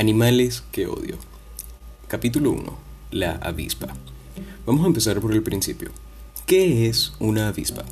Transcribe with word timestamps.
Animales 0.00 0.64
que 0.72 0.86
odio. 0.86 1.18
Capítulo 2.08 2.52
1. 2.52 2.74
La 3.10 3.32
avispa. 3.32 3.88
Vamos 4.64 4.84
a 4.84 4.86
empezar 4.86 5.20
por 5.20 5.30
el 5.34 5.42
principio. 5.42 5.90
¿Qué 6.46 6.88
es 6.88 7.12
una 7.18 7.48
avispa? 7.48 7.84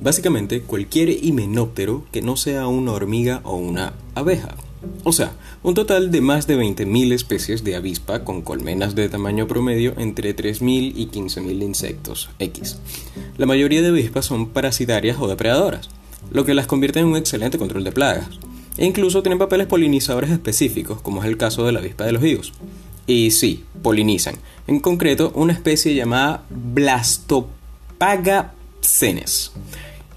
Básicamente 0.00 0.62
cualquier 0.62 1.08
himenóptero 1.08 2.04
que 2.12 2.22
no 2.22 2.36
sea 2.36 2.68
una 2.68 2.92
hormiga 2.92 3.40
o 3.42 3.56
una 3.56 3.94
abeja. 4.14 4.54
O 5.02 5.10
sea, 5.10 5.32
un 5.64 5.74
total 5.74 6.12
de 6.12 6.20
más 6.20 6.46
de 6.46 6.56
20.000 6.56 7.12
especies 7.12 7.64
de 7.64 7.74
avispa 7.74 8.22
con 8.22 8.42
colmenas 8.42 8.94
de 8.94 9.08
tamaño 9.08 9.48
promedio 9.48 9.94
entre 9.98 10.36
3.000 10.36 10.92
y 10.94 11.08
15.000 11.08 11.62
insectos 11.64 12.30
X. 12.38 12.78
La 13.36 13.46
mayoría 13.46 13.82
de 13.82 13.88
avispas 13.88 14.26
son 14.26 14.50
parasitarias 14.50 15.16
o 15.18 15.26
depredadoras, 15.26 15.88
lo 16.30 16.44
que 16.44 16.54
las 16.54 16.68
convierte 16.68 17.00
en 17.00 17.06
un 17.06 17.16
excelente 17.16 17.58
control 17.58 17.82
de 17.82 17.90
plagas. 17.90 18.28
E 18.78 18.86
incluso 18.86 19.22
tienen 19.22 19.38
papeles 19.38 19.66
polinizadores 19.66 20.30
específicos, 20.30 21.02
como 21.02 21.22
es 21.22 21.28
el 21.28 21.36
caso 21.36 21.66
de 21.66 21.72
la 21.72 21.80
avispa 21.80 22.06
de 22.06 22.12
los 22.12 22.24
higos. 22.24 22.54
Y 23.06 23.32
sí, 23.32 23.64
polinizan. 23.82 24.36
En 24.66 24.80
concreto, 24.80 25.30
una 25.34 25.52
especie 25.52 25.94
llamada 25.94 26.44
Blastopaga 26.48 28.54
senes. 28.80 29.52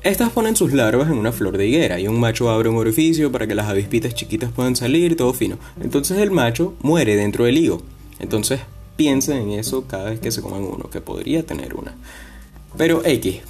Estas 0.04 0.32
ponen 0.32 0.56
sus 0.56 0.74
larvas 0.74 1.10
en 1.10 1.18
una 1.18 1.32
flor 1.32 1.58
de 1.58 1.68
higuera 1.68 2.00
y 2.00 2.08
un 2.08 2.20
macho 2.20 2.50
abre 2.50 2.70
un 2.70 2.78
orificio 2.78 3.32
para 3.32 3.46
que 3.46 3.54
las 3.54 3.68
avispitas 3.68 4.16
chiquitas 4.16 4.52
puedan 4.52 4.76
salir, 4.76 5.16
todo 5.16 5.34
fino. 5.34 5.60
Entonces 5.80 6.18
el 6.18 6.32
macho 6.32 6.74
muere 6.82 7.16
dentro 7.16 7.46
del 7.46 7.58
higo. 7.58 7.84
Entonces 8.20 8.62
piensen 8.96 9.38
en 9.38 9.52
eso 9.52 9.86
cada 9.88 10.10
vez 10.10 10.20
que 10.20 10.32
se 10.32 10.42
coman 10.42 10.64
uno, 10.64 10.90
que 10.90 11.02
podría 11.02 11.46
tener 11.46 11.76
una. 11.76 11.96
Pero 12.78 13.06
X. 13.06 13.42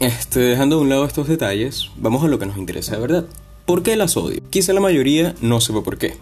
Este, 0.00 0.40
dejando 0.40 0.76
de 0.76 0.82
un 0.82 0.88
lado 0.88 1.04
estos 1.04 1.28
detalles, 1.28 1.90
vamos 1.96 2.24
a 2.24 2.28
lo 2.28 2.38
que 2.38 2.46
nos 2.46 2.58
interesa 2.58 2.96
de 2.96 3.00
verdad. 3.00 3.26
¿Por 3.66 3.82
qué 3.82 3.96
las 3.96 4.16
odio? 4.16 4.40
Quizá 4.50 4.72
la 4.72 4.80
mayoría 4.80 5.34
no 5.40 5.60
sepa 5.60 5.82
por 5.82 5.98
qué, 5.98 6.16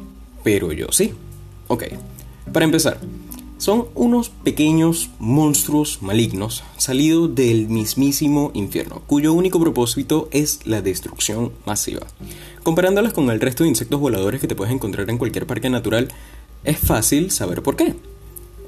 pero 0.44 0.72
yo 0.72 0.86
sí. 0.90 1.14
Ok, 1.68 1.84
para 2.52 2.64
empezar, 2.64 3.00
son 3.58 3.86
unos 3.94 4.28
pequeños 4.28 5.10
monstruos 5.18 5.98
malignos 6.00 6.62
salidos 6.76 7.34
del 7.34 7.68
mismísimo 7.68 8.52
infierno, 8.54 9.02
cuyo 9.06 9.32
único 9.32 9.58
propósito 9.60 10.28
es 10.30 10.60
la 10.64 10.80
destrucción 10.80 11.52
masiva. 11.66 12.06
Comparándolas 12.62 13.12
con 13.12 13.30
el 13.30 13.40
resto 13.40 13.64
de 13.64 13.70
insectos 13.70 13.98
voladores 13.98 14.40
que 14.40 14.46
te 14.46 14.54
puedes 14.54 14.72
encontrar 14.72 15.10
en 15.10 15.18
cualquier 15.18 15.46
parque 15.46 15.70
natural, 15.70 16.08
es 16.64 16.78
fácil 16.78 17.30
saber 17.30 17.62
por 17.62 17.76
qué. 17.76 17.94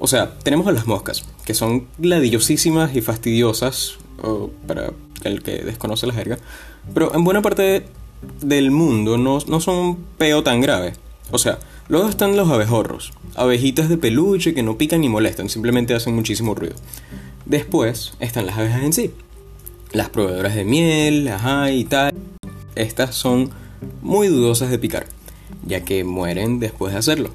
O 0.01 0.09
sea, 0.09 0.39
tenemos 0.39 0.67
a 0.67 0.73
las 0.73 0.87
moscas, 0.87 1.25
que 1.45 1.55
son 1.55 1.87
ladillosísimas 2.01 2.97
y 2.97 3.01
fastidiosas, 3.01 3.99
para 4.67 4.93
el 5.25 5.43
que 5.43 5.63
desconoce 5.63 6.07
la 6.07 6.15
jerga, 6.15 6.39
pero 6.93 7.15
en 7.15 7.23
buena 7.23 7.43
parte 7.43 7.85
del 8.41 8.71
mundo 8.71 9.19
no, 9.19 9.39
no 9.47 9.61
son 9.61 9.77
un 9.77 10.05
peo 10.19 10.43
tan 10.43 10.61
grave. 10.61 10.95
O 11.31 11.39
sea, 11.39 11.59
luego 11.89 12.09
están 12.09 12.37
los 12.37 12.49
abejorros, 12.51 13.13
abejitas 13.35 13.89
de 13.89 13.99
peluche 13.99 14.55
que 14.55 14.63
no 14.63 14.79
pican 14.79 15.01
ni 15.01 15.09
molestan, 15.09 15.49
simplemente 15.49 15.95
hacen 15.95 16.15
muchísimo 16.15 16.55
ruido. 16.55 16.75
Después 17.47 18.15
están 18.21 18.47
las 18.47 18.59
abejas 18.59 18.83
en 18.83 18.93
sí, 18.93 19.11
las 19.93 20.09
proveedoras 20.09 20.55
de 20.55 20.65
miel, 20.65 21.29
ajá 21.29 21.73
y 21.73 21.85
tal. 21.85 22.13
Estas 22.75 23.15
son 23.15 23.51
muy 24.03 24.29
dudosas 24.29 24.71
de 24.71 24.79
picar, 24.79 25.07
ya 25.65 25.85
que 25.85 26.05
mueren 26.05 26.61
después 26.61 26.93
de 26.93 26.99
hacerlo. 26.99 27.31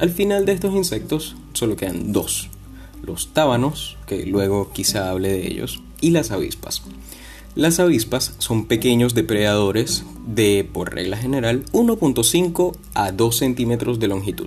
Al 0.00 0.10
final 0.10 0.46
de 0.46 0.52
estos 0.52 0.74
insectos 0.74 1.36
solo 1.54 1.76
quedan 1.76 2.12
dos, 2.12 2.50
los 3.02 3.32
tábanos, 3.32 3.96
que 4.06 4.26
luego 4.26 4.70
quizá 4.72 5.10
hable 5.10 5.30
de 5.30 5.46
ellos, 5.46 5.82
y 6.00 6.10
las 6.10 6.30
avispas. 6.30 6.82
Las 7.58 7.80
avispas 7.80 8.36
son 8.38 8.66
pequeños 8.66 9.14
depredadores 9.14 10.04
de, 10.28 10.62
por 10.72 10.94
regla 10.94 11.16
general, 11.16 11.64
1.5 11.72 12.76
a 12.94 13.10
2 13.10 13.36
centímetros 13.36 13.98
de 13.98 14.06
longitud. 14.06 14.46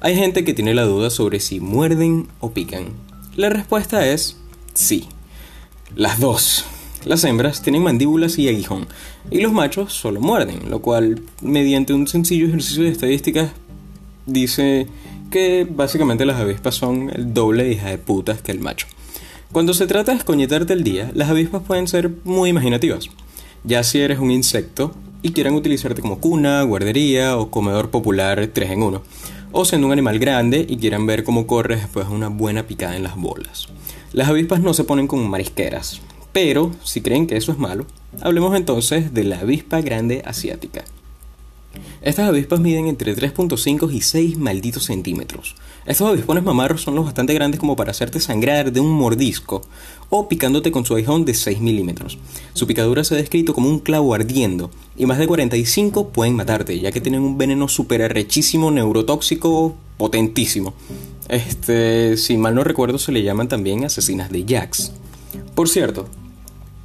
Hay 0.00 0.16
gente 0.16 0.44
que 0.44 0.54
tiene 0.54 0.72
la 0.72 0.84
duda 0.84 1.10
sobre 1.10 1.40
si 1.40 1.60
muerden 1.60 2.26
o 2.40 2.52
pican. 2.52 2.86
La 3.36 3.50
respuesta 3.50 4.08
es 4.08 4.38
sí. 4.72 5.08
Las 5.94 6.20
dos. 6.20 6.64
Las 7.04 7.22
hembras 7.24 7.60
tienen 7.60 7.82
mandíbulas 7.82 8.38
y 8.38 8.48
aguijón, 8.48 8.86
y 9.30 9.42
los 9.42 9.52
machos 9.52 9.92
solo 9.92 10.22
muerden, 10.22 10.70
lo 10.70 10.80
cual, 10.80 11.20
mediante 11.42 11.92
un 11.92 12.08
sencillo 12.08 12.46
ejercicio 12.46 12.84
de 12.84 12.88
estadísticas, 12.88 13.50
dice 14.24 14.86
que 15.30 15.66
básicamente 15.68 16.24
las 16.24 16.40
avispas 16.40 16.76
son 16.76 17.10
el 17.14 17.34
doble 17.34 17.64
de 17.64 17.72
hija 17.72 17.90
de 17.90 17.98
putas 17.98 18.40
que 18.40 18.52
el 18.52 18.60
macho. 18.60 18.86
Cuando 19.52 19.72
se 19.72 19.86
trata 19.86 20.12
de 20.12 20.18
escoñetarte 20.18 20.74
el 20.74 20.84
día, 20.84 21.10
las 21.14 21.30
avispas 21.30 21.62
pueden 21.62 21.88
ser 21.88 22.10
muy 22.24 22.50
imaginativas. 22.50 23.08
Ya 23.64 23.82
si 23.82 23.98
eres 23.98 24.18
un 24.18 24.30
insecto 24.30 24.92
y 25.22 25.32
quieran 25.32 25.54
utilizarte 25.54 26.02
como 26.02 26.20
cuna, 26.20 26.62
guardería 26.62 27.38
o 27.38 27.50
comedor 27.50 27.88
popular 27.88 28.50
3 28.52 28.70
en 28.70 28.82
1 28.82 29.02
o 29.50 29.64
siendo 29.64 29.86
un 29.86 29.94
animal 29.94 30.18
grande 30.18 30.66
y 30.68 30.76
quieran 30.76 31.06
ver 31.06 31.24
cómo 31.24 31.46
corres 31.46 31.80
después 31.80 32.08
de 32.08 32.14
una 32.14 32.28
buena 32.28 32.66
picada 32.66 32.94
en 32.94 33.02
las 33.02 33.16
bolas. 33.16 33.68
Las 34.12 34.28
avispas 34.28 34.60
no 34.60 34.74
se 34.74 34.84
ponen 34.84 35.06
como 35.06 35.26
marisqueras, 35.26 36.02
pero 36.32 36.72
si 36.84 37.00
creen 37.00 37.26
que 37.26 37.38
eso 37.38 37.50
es 37.50 37.58
malo, 37.58 37.86
hablemos 38.20 38.54
entonces 38.54 39.14
de 39.14 39.24
la 39.24 39.40
avispa 39.40 39.80
grande 39.80 40.22
asiática. 40.26 40.84
Estas 42.02 42.28
avispas 42.28 42.60
miden 42.60 42.86
entre 42.86 43.14
3.5 43.14 43.92
y 43.92 44.00
6 44.00 44.38
malditos 44.38 44.84
centímetros. 44.84 45.54
Estos 45.86 46.08
avispones 46.08 46.44
mamarros 46.44 46.82
son 46.82 46.94
los 46.94 47.04
bastante 47.04 47.34
grandes 47.34 47.60
como 47.60 47.76
para 47.76 47.90
hacerte 47.90 48.20
sangrar 48.20 48.72
de 48.72 48.80
un 48.80 48.90
mordisco 48.90 49.62
o 50.10 50.28
picándote 50.28 50.70
con 50.70 50.84
su 50.84 50.94
aguijón 50.94 51.24
de 51.24 51.34
6 51.34 51.60
milímetros. 51.60 52.18
Su 52.52 52.66
picadura 52.66 53.04
se 53.04 53.14
ha 53.14 53.18
descrito 53.18 53.54
como 53.54 53.68
un 53.68 53.78
clavo 53.78 54.14
ardiendo 54.14 54.70
y 54.96 55.06
más 55.06 55.18
de 55.18 55.26
45 55.26 56.08
pueden 56.10 56.34
matarte 56.34 56.78
ya 56.78 56.92
que 56.92 57.00
tienen 57.00 57.22
un 57.22 57.38
veneno 57.38 57.68
súper 57.68 58.02
arrechísimo, 58.02 58.70
neurotóxico, 58.70 59.74
potentísimo. 59.96 60.74
Este, 61.28 62.16
si 62.16 62.36
mal 62.36 62.54
no 62.54 62.64
recuerdo, 62.64 62.98
se 62.98 63.12
le 63.12 63.22
llaman 63.22 63.48
también 63.48 63.84
asesinas 63.84 64.30
de 64.30 64.44
Jax. 64.48 64.92
Por 65.54 65.68
cierto, 65.68 66.08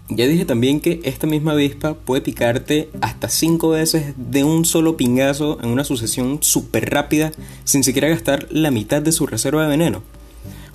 ya 0.10 0.28
dije 0.28 0.46
también 0.46 0.80
que 0.80 1.00
esta 1.04 1.28
misma 1.28 1.54
avispa 1.54 1.94
puede 1.94 2.22
picarte 2.22 2.90
hasta 3.02 3.30
5 3.30 3.70
veces 3.70 4.14
de 4.18 4.44
un 4.44 4.66
solo 4.66 4.98
pingazo 4.98 5.60
en 5.62 5.70
una 5.70 5.84
sucesión 5.84 6.40
súper 6.42 6.90
rápida 6.90 7.32
sin 7.64 7.84
siquiera 7.84 8.10
gastar 8.10 8.48
la 8.52 8.72
mitad 8.72 9.02
de 9.02 9.12
su 9.12 9.26
reserva 9.26 9.64
de 9.64 9.70
veneno. 9.70 10.04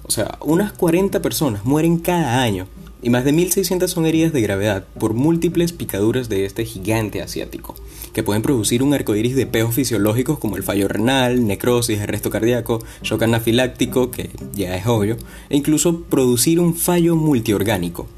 O 0.05 0.11
sea, 0.11 0.39
unas 0.41 0.73
40 0.73 1.21
personas 1.21 1.65
mueren 1.65 1.99
cada 1.99 2.43
año 2.43 2.67
y 3.03 3.11
más 3.11 3.25
de 3.25 3.33
1.600 3.33 3.87
son 3.87 4.07
heridas 4.07 4.33
de 4.33 4.41
gravedad 4.41 4.85
por 4.99 5.15
múltiples 5.15 5.73
picaduras 5.73 6.29
de 6.29 6.45
este 6.45 6.65
gigante 6.65 7.23
asiático, 7.23 7.75
que 8.13 8.23
pueden 8.23 8.43
producir 8.43 8.83
un 8.83 8.95
arcoíris 8.95 9.37
de 9.37 9.47
peos 9.47 9.75
fisiológicos 9.75 10.39
como 10.39 10.57
el 10.57 10.63
fallo 10.63 10.89
renal, 10.89 11.47
necrosis, 11.47 12.01
arresto 12.01 12.31
cardíaco, 12.31 12.83
shock 13.03 13.23
anafiláctico, 13.23 14.11
que 14.11 14.31
ya 14.55 14.75
es 14.77 14.87
obvio, 14.87 15.17
e 15.49 15.57
incluso 15.57 16.03
producir 16.03 16.59
un 16.59 16.75
fallo 16.75 17.15
multiorgánico, 17.15 18.09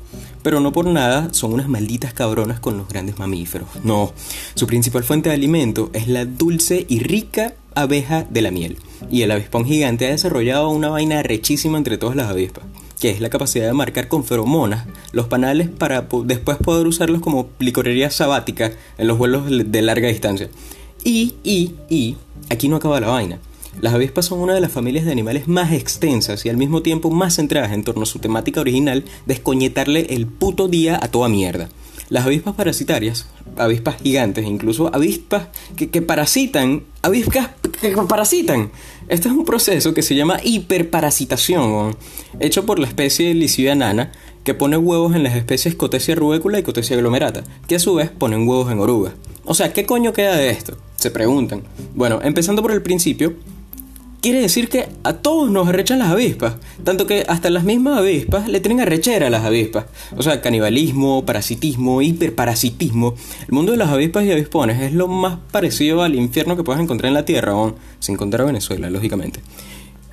pero 0.43 0.61
no 0.61 0.73
por 0.73 0.87
nada 0.87 1.33
son 1.33 1.53
unas 1.53 1.69
malditas 1.69 2.13
cabronas 2.13 2.61
con 2.61 2.77
los 2.77 2.89
grandes 2.89 3.19
mamíferos. 3.19 3.69
No, 3.85 4.13
su 4.55 4.67
principal 4.67 5.05
fuente 5.05 5.29
de 5.29 5.35
alimento 5.35 5.91
es 5.93 6.09
la 6.09 6.25
dulce 6.25 6.87
y 6.89 7.01
rica 7.01 7.55
abeja 7.75 8.25
de 8.29 8.43
la 8.43 8.51
miel. 8.51 8.79
Y 9.11 9.23
el 9.23 9.31
avispón 9.31 9.65
gigante 9.65 10.07
ha 10.07 10.11
desarrollado 10.11 10.71
una 10.71 10.89
vaina 10.89 11.23
rechísima 11.23 11.79
entre 11.79 11.99
todas 11.99 12.17
las 12.17 12.29
avispas, 12.29 12.65
que 13.01 13.11
es 13.11 13.21
la 13.21 13.31
capacidad 13.31 13.67
de 13.67 13.73
marcar 13.73 14.09
con 14.09 14.25
feromonas 14.25 14.87
los 15.13 15.27
panales 15.27 15.69
para 15.69 16.07
después 16.25 16.59
poder 16.59 16.87
usarlos 16.87 17.21
como 17.21 17.49
licorería 17.59 18.11
sabática 18.11 18.73
en 18.99 19.07
los 19.07 19.19
vuelos 19.19 19.45
de 19.49 19.83
larga 19.83 20.09
distancia. 20.09 20.51
Y, 21.05 21.35
y, 21.43 21.75
y, 21.89 22.17
aquí 22.51 22.69
no 22.69 22.77
acaba 22.77 23.01
la 23.01 23.09
vaina. 23.09 23.39
Las 23.79 23.95
avispas 23.95 24.27
son 24.27 24.41
una 24.41 24.55
de 24.55 24.61
las 24.61 24.73
familias 24.73 25.05
de 25.05 25.13
animales 25.13 25.47
más 25.47 25.73
extensas 25.73 26.45
y 26.45 26.49
al 26.49 26.57
mismo 26.57 26.83
tiempo 26.83 27.11
más 27.11 27.37
centradas 27.37 27.73
en 27.73 27.85
torno 27.85 28.03
a 28.03 28.07
su 28.07 28.19
temática 28.19 28.61
original 28.61 29.05
de 29.27 29.35
escoñetarle 29.35 30.07
el 30.11 30.27
puto 30.27 30.69
día 30.69 30.99
a 31.01 31.09
toda 31.09 31.29
mierda. 31.29 31.69
Las 32.11 32.27
avispas 32.27 32.57
parasitarias, 32.57 33.27
avispas 33.57 34.03
gigantes, 34.03 34.45
incluso 34.45 34.93
avispas 34.93 35.47
que, 35.77 36.03
parasitan, 36.03 36.83
avispas 37.03 37.51
que 37.81 37.91
parasitan. 38.09 38.73
Este 39.09 39.29
es 39.29 39.35
un 39.35 39.45
proceso 39.45 39.95
que 39.95 40.03
se 40.03 40.17
llama 40.17 40.41
hiperparasitación, 40.43 41.97
hecho 42.41 42.67
por 42.67 42.81
la 42.81 42.89
especie 42.89 43.33
Lycia 43.35 43.77
nana, 43.77 44.11
que 44.43 44.55
pone 44.55 44.77
huevos 44.77 45.15
en 45.15 45.23
las 45.23 45.37
especies 45.37 45.77
Cotesia 45.77 46.17
rubécula 46.17 46.59
y 46.59 46.65
Cotesia 46.65 46.97
glomerata, 46.97 47.45
que 47.69 47.77
a 47.77 47.79
su 47.79 47.95
vez 47.95 48.11
ponen 48.11 48.47
huevos 48.49 48.73
en 48.73 48.81
orugas. 48.81 49.13
O 49.45 49.55
sea, 49.55 49.73
¿qué 49.73 49.87
coño 49.87 50.13
queda 50.13 50.37
de 50.37 50.51
esto? 50.51 50.77
Se 50.97 51.13
preguntan. 51.13 51.63
Bueno, 51.95 52.19
empezando 52.23 52.61
por 52.61 52.73
el 52.73 52.83
principio, 52.83 53.35
quiere 54.21 54.41
decir 54.41 54.69
que 54.69 54.89
a 55.03 55.15
todos 55.15 55.51
nos 55.51 55.69
arrechan 55.69 55.99
las 55.99 56.11
avispas, 56.11 56.57
tanto 56.85 57.07
que 57.07 57.25
hasta 57.29 57.51
las 57.51 57.65
mismas 57.65 57.99
avispas 57.99 58.49
le 58.49 58.61
tienen 58.61 58.81
arrechera 58.81 59.27
a 59.27 59.31
las 59.31 59.45
avispas. 59.45 59.87
O 60.17 60.23
sea, 60.23 60.41
canibalismo, 60.41 61.25
parasitismo, 61.25 62.03
hiperparasitismo. 62.03 63.15
El 63.49 63.55
mundo 63.55 63.73
de 63.73 63.79
las 63.79 63.91
avispas 63.91 64.25
y 64.25 64.33
avispones 64.33 64.81
es 64.81 64.93
lo 64.93 65.09
más 65.09 65.39
parecido 65.51 66.03
al 66.03 66.15
infierno 66.15 66.57
que 66.57 66.65
puedes 66.65 66.83
encontrar 66.83 67.09
en 67.09 67.15
la 67.15 67.25
Tierra, 67.25 67.53
aún, 67.53 67.75
sin 67.99 68.17
contar 68.17 68.43
a 68.43 68.45
Venezuela, 68.45 68.91
lógicamente. 68.91 69.41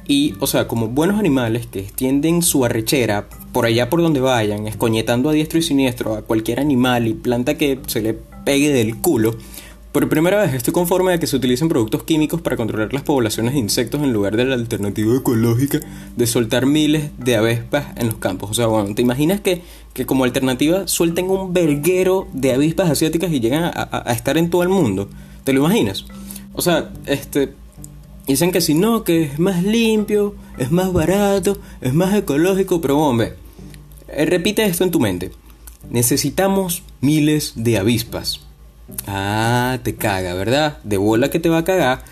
Y, 0.07 0.35
o 0.39 0.47
sea, 0.47 0.69
como 0.69 0.87
buenos 0.87 1.19
animales 1.19 1.67
que 1.67 1.79
extienden 1.79 2.41
su 2.41 2.63
arrechera 2.63 3.27
por 3.51 3.65
allá 3.65 3.89
por 3.89 4.01
donde 4.01 4.21
vayan, 4.21 4.65
escoñetando 4.67 5.29
a 5.29 5.33
diestro 5.33 5.59
y 5.59 5.63
siniestro 5.63 6.15
a 6.15 6.21
cualquier 6.21 6.61
animal 6.61 7.07
y 7.07 7.13
planta 7.13 7.57
que 7.57 7.79
se 7.87 8.01
le 8.01 8.13
pegue 8.45 8.71
del 8.71 8.95
culo, 8.95 9.35
Por 9.91 10.09
primera 10.09 10.41
vez 10.41 10.53
estoy 10.53 10.73
conforme 10.73 11.13
a 11.13 11.19
que 11.19 11.27
se 11.27 11.35
utilicen 11.35 11.69
productos 11.69 12.03
químicos 12.03 12.41
para 12.41 12.55
controlar 12.55 12.93
las 12.93 13.03
poblaciones 13.03 13.53
de 13.53 13.59
insectos 13.59 14.03
en 14.03 14.13
lugar 14.13 14.35
de 14.35 14.45
la 14.45 14.55
alternativa 14.55 15.15
ecológica 15.15 15.79
de 16.15 16.27
soltar 16.27 16.65
miles 16.65 17.09
de 17.17 17.35
avispas 17.35 17.87
en 17.95 18.07
los 18.07 18.15
campos. 18.15 18.51
O 18.51 18.53
sea, 18.53 18.67
bueno, 18.67 18.93
¿te 18.93 19.01
imaginas 19.01 19.41
que, 19.41 19.63
que 19.93 20.05
como 20.05 20.23
alternativa 20.23 20.87
suelten 20.87 21.29
un 21.29 21.53
verguero 21.53 22.27
de 22.33 22.53
avispas 22.53 22.91
asiáticas 22.91 23.31
y 23.31 23.39
llegan 23.39 23.63
a, 23.63 24.03
estar 24.11 24.37
en 24.37 24.49
todo 24.49 24.61
el 24.61 24.69
mundo? 24.69 25.09
¿Te 25.43 25.53
lo 25.53 25.61
imaginas? 25.61 26.05
O 26.53 26.61
sea, 26.61 26.91
este, 27.05 27.53
Dicen 28.27 28.51
que 28.51 28.59
si 28.59 28.73
no, 28.73 29.05
que 29.05 29.23
es 29.23 29.39
más 29.39 29.63
limpio, 29.63 30.35
es 30.57 30.69
más 30.69 30.91
barato, 30.91 31.57
es 31.79 31.93
más 31.93 32.13
ecológico, 32.13 32.81
pero 32.81 32.99
hombre, 32.99 33.35
eh, 34.09 34.25
repite 34.25 34.65
esto 34.65 34.83
en 34.83 34.91
tu 34.91 34.99
mente. 34.99 35.31
Necesitamos 35.89 36.83
miles 36.99 37.53
de 37.55 37.77
avispas. 37.77 38.46
Ah, 39.07 39.79
te 39.83 39.95
caga, 39.95 40.33
¿verdad? 40.33 40.79
De 40.83 40.97
bola 40.97 41.29
que 41.29 41.39
te 41.39 41.49
va 41.49 41.59
a 41.59 41.63
cagar. 41.63 42.03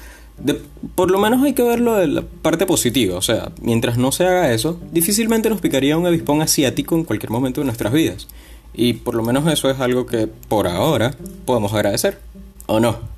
por 0.95 1.11
lo 1.11 1.19
menos 1.19 1.41
hay 1.43 1.53
que 1.53 1.63
verlo 1.63 1.95
de 1.95 2.07
la 2.07 2.21
parte 2.21 2.65
positiva. 2.65 3.17
O 3.17 3.21
sea, 3.21 3.51
mientras 3.61 3.97
no 3.97 4.11
se 4.11 4.25
haga 4.25 4.51
eso, 4.53 4.79
difícilmente 4.91 5.49
nos 5.49 5.61
picaría 5.61 5.97
un 5.97 6.07
avispón 6.07 6.41
asiático 6.41 6.95
en 6.95 7.03
cualquier 7.03 7.31
momento 7.31 7.61
de 7.61 7.65
nuestras 7.65 7.93
vidas. 7.93 8.27
Y 8.73 8.93
por 8.93 9.15
lo 9.15 9.23
menos 9.23 9.51
eso 9.51 9.69
es 9.69 9.79
algo 9.79 10.05
que 10.05 10.27
por 10.27 10.67
ahora 10.67 11.15
podemos 11.45 11.73
agradecer. 11.73 12.19
¿O 12.67 12.79
no? 12.79 13.14